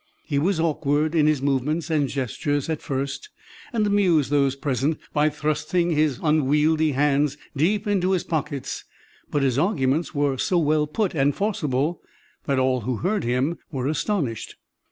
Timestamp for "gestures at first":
2.09-3.29